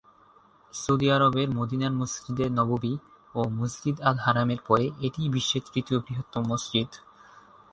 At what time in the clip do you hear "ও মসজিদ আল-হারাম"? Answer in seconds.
3.35-4.49